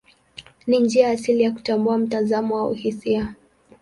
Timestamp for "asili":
1.09-1.43